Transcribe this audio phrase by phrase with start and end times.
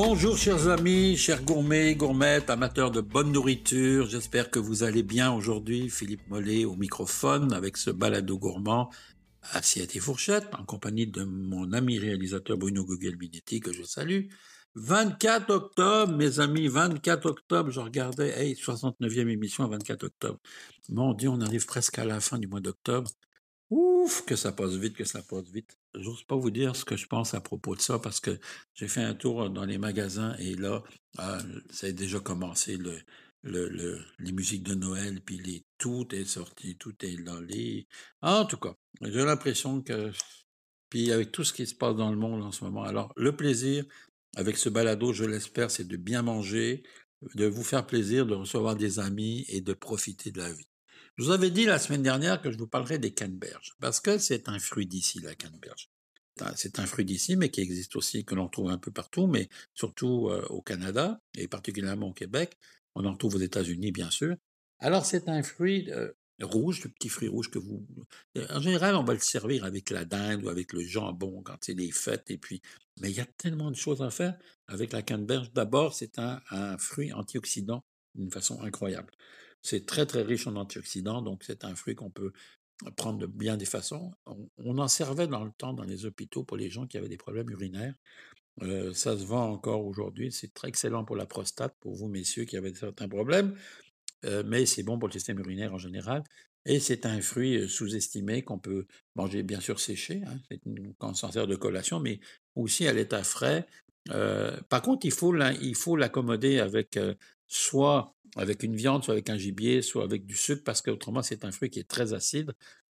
[0.00, 4.08] Bonjour chers amis, chers gourmets, gourmettes, amateurs de bonne nourriture.
[4.08, 5.90] J'espère que vous allez bien aujourd'hui.
[5.90, 8.90] Philippe Mollet au microphone avec ce balado gourmand
[9.50, 14.28] assiette et fourchette en compagnie de mon ami réalisateur Bruno Guglielminetti que je salue.
[14.76, 20.38] 24 octobre, mes amis, 24 octobre, je regardais, hey, 69e émission à 24 octobre.
[20.90, 23.10] Mon Dieu, on arrive presque à la fin du mois d'octobre.
[23.70, 25.76] Ouf, que ça passe vite, que ça passe vite.
[25.94, 28.38] J'ose pas vous dire ce que je pense à propos de ça parce que
[28.74, 30.82] j'ai fait un tour dans les magasins et là,
[31.20, 31.40] euh,
[31.70, 32.98] ça a déjà commencé le,
[33.42, 37.40] le, le, les musiques de Noël, puis les, tout est sorti, tout est là.
[37.42, 37.86] Les...
[38.22, 40.12] En tout cas, j'ai l'impression que,
[40.88, 43.36] puis avec tout ce qui se passe dans le monde en ce moment, alors le
[43.36, 43.84] plaisir
[44.36, 46.82] avec ce balado, je l'espère, c'est de bien manger,
[47.34, 50.68] de vous faire plaisir, de recevoir des amis et de profiter de la vie.
[51.18, 54.18] Je vous avais dit la semaine dernière que je vous parlerais des canneberges, parce que
[54.18, 55.90] c'est un fruit d'ici, la canneberge.
[56.54, 59.48] C'est un fruit d'ici, mais qui existe aussi, que l'on trouve un peu partout, mais
[59.74, 62.56] surtout euh, au Canada, et particulièrement au Québec.
[62.94, 64.36] On en trouve aux États-Unis, bien sûr.
[64.78, 67.84] Alors, c'est un fruit euh, rouge, le petit fruit rouge que vous...
[68.50, 71.74] En général, on va le servir avec la dinde ou avec le jambon quand c'est
[71.74, 72.62] les fêtes, et puis...
[73.00, 75.52] Mais il y a tellement de choses à faire avec la canneberge.
[75.52, 77.84] D'abord, c'est un, un fruit antioxydant
[78.14, 79.12] d'une façon incroyable.
[79.62, 82.32] C'est très, très riche en antioxydants, donc c'est un fruit qu'on peut
[82.96, 84.12] prendre de bien des façons.
[84.56, 87.16] On, en servait dans le temps dans les hôpitaux pour les gens qui avaient des
[87.16, 87.94] problèmes urinaires.
[88.62, 90.32] Euh, ça se vend encore aujourd'hui.
[90.32, 93.54] C'est très excellent pour la prostate, pour vous, messieurs, qui avez certains problèmes,
[94.24, 96.24] euh, mais c'est bon pour le système urinaire en général.
[96.64, 100.22] Et c'est un fruit euh, sous-estimé qu'on peut manger, bien sûr, séché.
[100.26, 100.38] Hein,
[101.00, 102.20] on s'en sert de collation, mais
[102.54, 103.66] aussi à l'état frais.
[104.70, 106.98] Par contre, il faut, l'accommoder avec
[107.46, 111.44] soit avec une viande, soit avec un gibier, soit avec du sucre, parce qu'autrement, c'est
[111.44, 112.52] un fruit qui est très acide,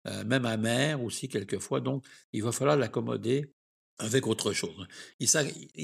[0.07, 1.81] euh, même amer aussi quelquefois.
[1.81, 3.53] Donc, il va falloir l'accommoder
[3.99, 4.87] avec autre chose.
[5.19, 5.29] Il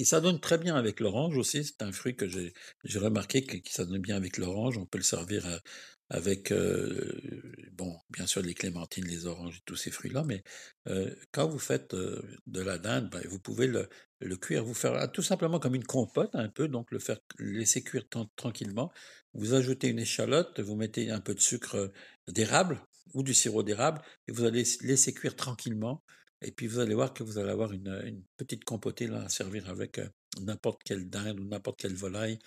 [0.06, 1.64] s'adonne très bien avec l'orange aussi.
[1.64, 4.78] C'est un fruit que j'ai remarqué qui s'adonne bien avec l'orange.
[4.78, 5.45] On peut le servir
[6.11, 7.20] avec, euh,
[7.77, 10.42] bon, bien sûr, les clémentines, les oranges tous ces fruits-là, mais
[11.33, 13.89] quand vous faites de la dinde, ben, vous pouvez le,
[14.37, 17.83] cuire, vous faire ah, tout simplement comme une compote un peu, donc le faire laisser
[17.83, 18.05] cuire
[18.37, 18.92] tranquillement.
[19.35, 21.92] Vous ajoutez une échalote, vous mettez un peu de sucre
[22.29, 22.81] d'érable
[23.14, 26.03] ou du sirop d'érable et vous allez laisser cuire tranquillement.
[26.43, 29.29] Et puis vous allez voir que vous allez avoir une, une petite compotée là à
[29.29, 30.01] servir avec
[30.41, 32.39] n'importe quelle dinde ou n'importe quelle volaille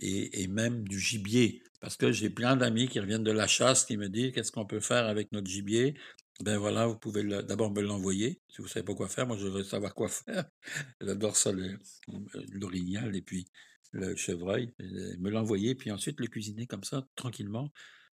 [0.00, 1.62] et, même du gibier.
[1.80, 4.66] Parce que j'ai plein d'amis qui reviennent de la chasse qui me disent qu'est-ce qu'on
[4.66, 5.94] peut faire avec notre gibier?
[6.42, 8.40] Ben voilà, vous pouvez d'abord me l'envoyer.
[8.48, 10.44] Si vous savez pas quoi faire, moi je veux savoir quoi faire.
[11.00, 11.52] J'adore ça,
[12.52, 13.46] l'orignal et puis
[13.92, 14.72] le chevreuil.
[14.78, 17.70] Me l'envoyer, puis ensuite le cuisiner comme ça, tranquillement,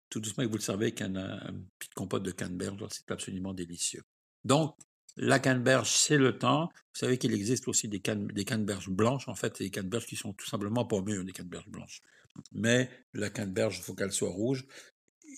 [0.08, 1.40] tout doucement, et vous le servez avec un,
[1.94, 2.82] compote de canneberge.
[2.90, 4.02] C'est absolument délicieux.
[4.44, 4.76] Donc,
[5.16, 6.70] la canneberge, c'est le temps.
[6.92, 9.28] Vous savez qu'il existe aussi des, cannes, des canneberges blanches.
[9.28, 12.00] En fait, c'est des canneberges qui sont tout simplement pas mieux, des canneberges blanches.
[12.52, 14.66] Mais la canneberge, il faut qu'elle soit rouge.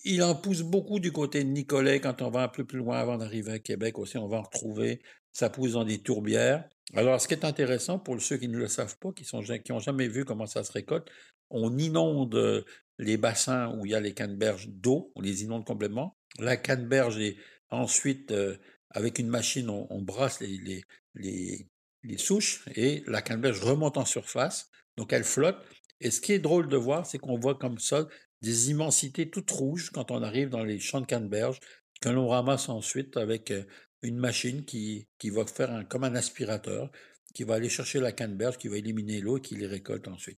[0.05, 2.01] Il en pousse beaucoup du côté de Nicolet.
[2.01, 4.43] Quand on va un peu plus loin avant d'arriver à Québec aussi, on va en
[4.43, 5.03] retrouver.
[5.33, 6.69] Ça pousse dans des tourbières.
[6.95, 9.73] Alors, ce qui est intéressant pour ceux qui ne le savent pas, qui sont qui
[9.73, 11.09] ont jamais vu comment ça se récolte,
[11.51, 12.65] on inonde
[12.99, 16.17] les bassins où il y a les canneberges d'eau, on les inonde complètement.
[16.39, 17.37] La canneberge est
[17.71, 18.57] ensuite euh,
[18.91, 21.69] avec une machine, on, brasse les, les,
[22.03, 25.59] les, souches et la canneberge remonte en surface, donc elle flotte.
[26.01, 28.07] Et ce qui est drôle de voir, c'est qu'on voit comme ça
[28.43, 31.59] des immensités toutes rouges quand on arrive dans les champs de canneberge,
[32.01, 33.65] que l'on ramasse ensuite avec euh,
[34.03, 36.91] une machine qui, qui va faire comme un aspirateur,
[37.35, 40.39] qui va aller chercher la canneberge, qui va éliminer l'eau et qui les récolte ensuite.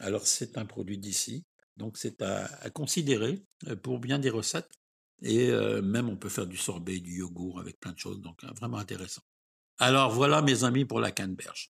[0.00, 1.44] Alors c'est un produit d'ici,
[1.76, 4.77] donc c'est à, à, considérer euh, pour bien des recettes.
[5.22, 8.42] Et euh, même on peut faire du sorbet, du yogourt avec plein de choses, donc
[8.44, 9.22] euh, vraiment intéressant.
[9.78, 11.72] Alors voilà mes amis pour la canneberge.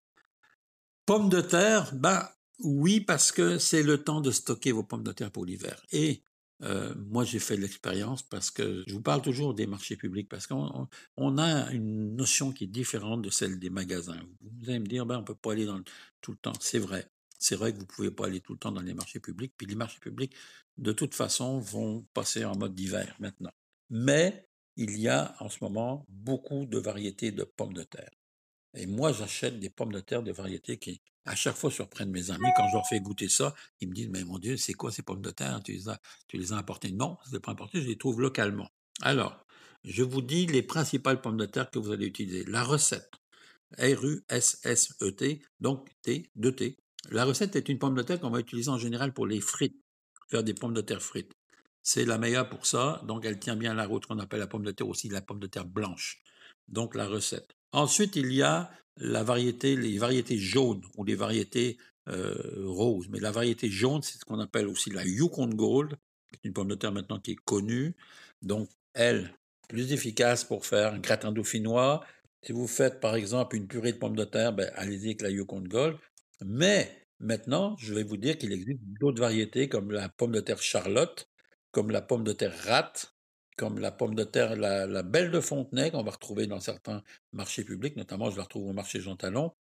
[1.06, 2.28] Pommes de terre, ben
[2.60, 5.84] oui parce que c'est le temps de stocker vos pommes de terre pour l'hiver.
[5.90, 6.22] Et
[6.62, 10.46] euh, moi j'ai fait l'expérience parce que je vous parle toujours des marchés publics parce
[10.46, 14.20] qu'on on a une notion qui est différente de celle des magasins.
[14.40, 15.80] Vous allez me dire ben on peut pas aller dans
[16.20, 17.10] tout le temps, c'est vrai.
[17.42, 19.66] C'est vrai que vous pouvez pas aller tout le temps dans les marchés publics, puis
[19.66, 20.34] les marchés publics,
[20.78, 23.50] de toute façon, vont passer en mode d'hiver maintenant.
[23.90, 28.10] Mais il y a en ce moment beaucoup de variétés de pommes de terre.
[28.74, 32.30] Et moi, j'achète des pommes de terre de variétés qui, à chaque fois, surprennent mes
[32.30, 32.48] amis.
[32.56, 35.02] Quand je leur fais goûter ça, ils me disent, mais mon Dieu, c'est quoi ces
[35.02, 35.60] pommes de terre?
[35.64, 36.92] Tu les as, tu les as importées?
[36.92, 38.70] Non, je les pas importées, je les trouve localement.
[39.02, 39.44] Alors,
[39.84, 42.44] je vous dis les principales pommes de terre que vous allez utiliser.
[42.44, 43.10] La recette.
[43.78, 46.76] R-U-S-S-E-T, donc T, 2T.
[47.10, 49.76] La recette est une pomme de terre qu'on va utiliser en général pour les frites,
[50.28, 51.32] faire des pommes de terre frites.
[51.82, 54.64] C'est la meilleure pour ça, donc elle tient bien la route qu'on appelle la pomme
[54.64, 56.22] de terre aussi la pomme de terre blanche.
[56.68, 57.56] Donc la recette.
[57.72, 63.08] Ensuite, il y a la variété, les variétés jaunes ou les variétés rose.
[63.10, 65.96] Mais la variété jaune, c'est ce qu'on appelle aussi la Yukon Gold,
[66.44, 67.94] une pomme de terre maintenant qui est connue.
[68.42, 69.34] Donc, elle,
[69.68, 72.04] plus efficace pour faire un gratin dauphinois.
[72.42, 75.30] Si vous faites, par exemple, une purée de pommes de terre, ben, allez-y avec la
[75.30, 75.96] Yukon Gold.
[76.40, 80.62] Mais maintenant, je vais vous dire qu'il existe d'autres variétés comme la pomme de terre
[80.62, 81.28] Charlotte,
[81.70, 83.14] comme la pomme de terre Rate,
[83.56, 87.02] comme la pomme de terre, la, belle de Fontenay, qu'on va retrouver dans certains
[87.32, 89.52] marchés publics, notamment je la retrouve au marché Jean Talon.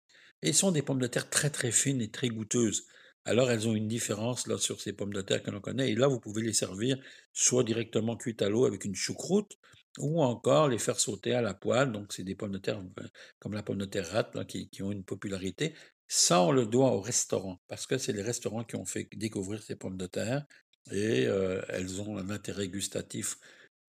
[0.43, 2.87] Et sont des pommes de terre très très fines et très goûteuses.
[3.27, 5.91] Alors elles ont une différence là sur ces pommes de terre que l'on connaît.
[5.91, 6.97] Et là, vous pouvez les servir
[7.35, 9.59] soit directement cuites à l'eau avec une choucroute,
[9.99, 11.93] ou encore les faire sauter à la poêle.
[11.93, 13.09] Donc c'est des pommes de terre euh,
[13.39, 15.75] comme la pomme de terre rate qui, ont une popularité.
[16.13, 19.63] Ça, on le doit au restaurant, parce que c'est les restaurants qui ont fait découvrir
[19.63, 20.45] ces pommes de terre
[20.91, 23.37] et euh, elles ont un intérêt gustatif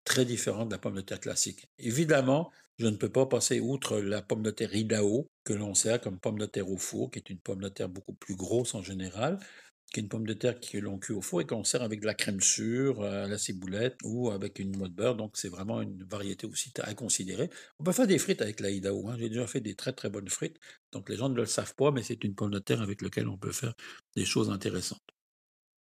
[0.05, 1.67] très différent de la pomme de terre classique.
[1.79, 5.99] Évidemment, je ne peux pas passer outre la pomme de terre Idaho, que l'on sert
[5.99, 8.75] comme pomme de terre au four, qui est une pomme de terre beaucoup plus grosse
[8.75, 9.39] en général,
[9.91, 12.01] qui est une pomme de terre que l'on cuit au four et qu'on sert avec
[12.01, 15.17] de la crème sûre, à la ciboulette ou avec une noix de beurre.
[15.17, 17.51] Donc, c'est vraiment une variété aussi à considérer.
[17.81, 19.09] On peut faire des frites avec la Idaho.
[19.09, 19.17] Hein.
[19.19, 20.59] J'ai déjà fait des très, très bonnes frites.
[20.93, 23.29] Donc, les gens ne le savent pas, mais c'est une pomme de terre avec laquelle
[23.29, 23.75] on peut faire
[24.15, 25.03] des choses intéressantes.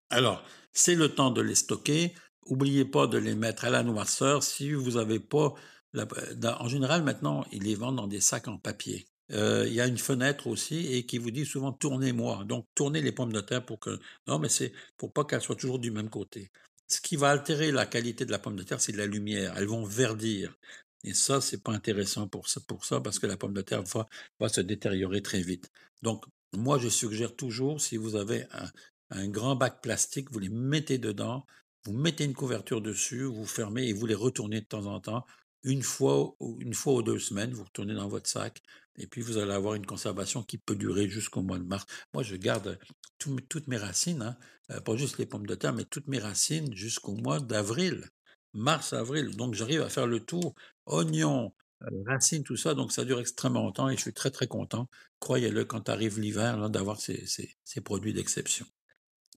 [0.09, 2.13] Alors, c'est le temps de les stocker.
[2.45, 4.41] Oubliez pas de les mettre à la noirceur.
[4.41, 5.53] Si vous n'avez pas...
[5.93, 9.05] en général, maintenant, ils les vendent dans des sacs en papier.
[9.31, 12.43] Euh, il y a une fenêtre aussi et qui vous dit souvent tournez-moi.
[12.45, 15.55] Donc tournez les pommes de terre pour que non, mais c'est pour pas qu'elles soient
[15.55, 16.51] toujours du même côté.
[16.87, 19.53] Ce qui va altérer la qualité de la pomme de terre, c'est la lumière.
[19.57, 20.55] Elles vont verdir.
[21.03, 23.83] Et ça, c'est pas intéressant pour ça, pour ça parce que la pomme de terre
[23.83, 24.07] va,
[24.39, 25.69] va se détériorer très vite.
[26.01, 28.69] Donc, moi, je suggère toujours, si vous avez un,
[29.09, 31.45] un grand bac plastique, vous les mettez dedans,
[31.85, 35.25] vous mettez une couverture dessus, vous fermez et vous les retournez de temps en temps.
[35.63, 38.61] Une fois, une fois ou deux semaines, vous retournez dans votre sac
[38.97, 41.85] et puis vous allez avoir une conservation qui peut durer jusqu'au mois de mars.
[42.13, 42.79] Moi, je garde
[43.17, 44.37] toutes mes racines, hein,
[44.71, 48.09] euh, pas juste les pommes de terre, mais toutes mes racines jusqu'au mois d'avril,
[48.53, 49.35] mars-avril.
[49.35, 50.55] Donc j'arrive à faire le tour,
[50.85, 52.73] oignons, euh, racines, tout ça.
[52.73, 54.89] Donc ça dure extrêmement longtemps et je suis très très content,
[55.19, 58.65] croyez-le, quand arrive l'hiver, d'avoir ces produits d'exception.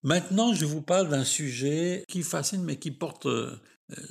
[0.03, 3.55] Maintenant, je vous parle d'un sujet qui fascine, mais qui porte euh,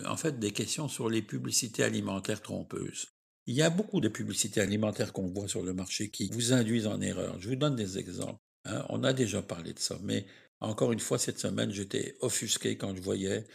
[0.06, 3.08] en fait des questions sur les publicités alimentaires trompeuses.
[3.46, 6.88] Il y a beaucoup de publicités alimentaires qu'on voit sur le marché qui vous induisent
[6.88, 7.40] en erreur.
[7.40, 8.40] Je vous donne des exemples.
[8.66, 8.86] Hein.
[8.90, 10.26] On a déjà parlé de ça, mais
[10.60, 13.46] encore une fois, cette semaine, j'étais offusqué quand je voyais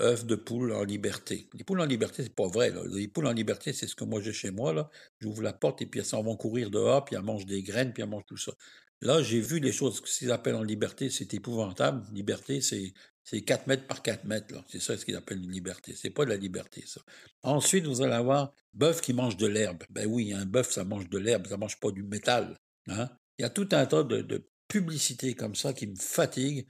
[0.00, 1.48] œufs de poule en liberté.
[1.54, 2.72] Les poules en liberté, c'est pas vrai.
[2.92, 4.72] Les poules en liberté, c'est ce que moi j'ai chez moi.
[4.72, 4.90] Là.
[5.20, 7.92] J'ouvre la porte et puis elles s'en vont courir dehors, puis elles mangent des graines,
[7.92, 8.52] puis elles mangent tout ça.
[9.00, 12.04] Là, j'ai vu les choses, qu'ils appellent en liberté, c'est épouvantable.
[12.12, 14.54] Liberté, c'est, c'est 4 mètres par 4 mètres.
[14.68, 15.94] C'est ça ce qu'ils appellent une liberté.
[15.96, 17.00] C'est pas de la liberté, ça.
[17.42, 19.82] Ensuite, vous allez avoir bœuf qui mange de l'herbe.
[19.88, 22.58] Ben oui, un bœuf, ça mange de l'herbe, ça mange pas du métal.
[22.88, 23.08] Hein.
[23.38, 26.66] Il y a tout un tas de, publicités comme ça qui me fatiguent.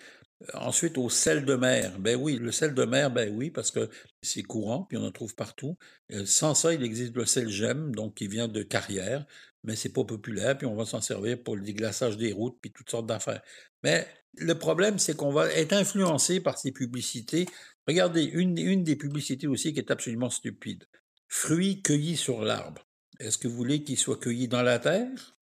[0.53, 1.99] Ensuite, au sel de mer.
[1.99, 3.89] Ben oui, le sel de mer, ben oui, parce que
[4.21, 5.79] c'est courant, puis on en trouve partout.
[6.25, 9.25] Sans ça, il existe le sel gemme, donc qui vient de carrière,
[9.63, 12.73] mais c'est pas populaire, puis on va s'en servir pour le déglaçage des routes, puis
[12.73, 13.43] toutes sortes d'affaires.
[13.83, 14.07] Mais
[14.39, 17.47] le problème, c'est qu'on va être influencé par ces publicités.
[17.87, 18.55] Regardez, une,
[18.85, 20.85] des publicités aussi qui est absolument stupide.
[21.29, 22.87] Fruits cueillis sur l'arbre.
[23.21, 25.35] Est-ce que vous voulez qu'ils soient cueillis dans la terre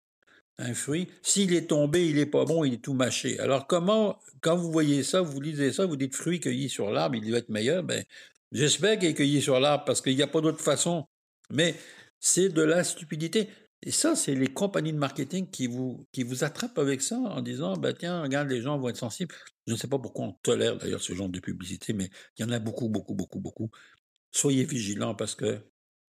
[0.62, 3.38] un fruit, s'il est tombé, il n'est pas bon, il est tout mâché.
[3.40, 7.16] Alors comment, quand vous voyez ça, vous lisez ça, vous dites fruit cueilli sur l'arbre,
[7.16, 8.04] il doit être meilleur, ben,
[8.52, 11.06] j'espère qu'il est cueilli sur l'arbre parce qu'il n'y a pas d'autre façon.
[11.49, 11.75] Mais
[12.18, 13.49] c'est de la stupidité.
[13.82, 17.40] Et ça, c'est les compagnies de marketing qui vous, qui vous attrapent avec ça en
[17.40, 19.34] disant, ben, tiens, regarde, les gens vont être sensibles.
[19.66, 22.44] Je ne sais pas pourquoi on tolère d'ailleurs ce genre de publicité, mais il y
[22.44, 23.70] en a beaucoup, beaucoup, beaucoup, beaucoup.
[24.32, 25.60] Soyez vigilants parce que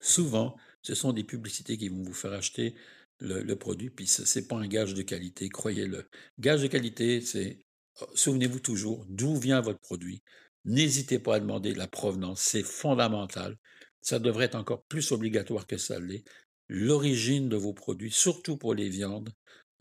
[0.01, 2.75] souvent, ce sont des publicités qui vont vous faire acheter
[3.21, 6.09] le, produit, puis ce n'est pas un gage de qualité, croyez-le.
[6.39, 7.59] Gage de qualité, c'est,
[8.01, 10.23] oh, souvenez-vous toujours, d'où vient votre produit.
[10.65, 13.57] N'hésitez pas à demander la provenance, c'est fondamental.
[14.01, 16.25] Ça devrait être encore plus obligatoire que ça l'est.
[16.69, 19.31] L'origine de vos produits, surtout pour les viandes.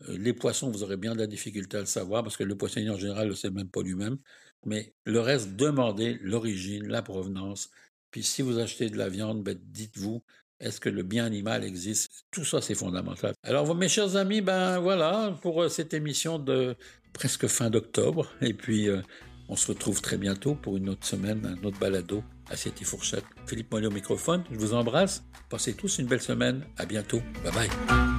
[0.08, 2.56] Euh, les poissons, vous aurez bien de la difficulté à le savoir parce que le
[2.56, 4.18] poissonnier en général ne le sait même pas lui-même.
[4.64, 7.70] Mais le reste, demandez l'origine, la provenance.
[8.10, 10.22] Puis si vous achetez de la viande, ben, dites-vous,
[10.60, 12.24] est-ce que le bien animal existe?
[12.30, 13.34] Tout ça, c'est fondamental.
[13.42, 16.74] Alors, mes chers amis, ben voilà pour euh, cette émission de
[17.12, 18.28] presque fin d'octobre.
[18.40, 19.00] Et puis, euh,
[19.48, 23.24] on se retrouve très bientôt pour une autre semaine, un autre balado, Assiette et Fourchette.
[23.46, 24.44] Philippe Mollet au microphone.
[24.50, 25.24] Je vous embrasse.
[25.48, 26.64] Passez tous une belle semaine.
[26.76, 27.20] À bientôt.
[27.42, 28.17] Bye bye.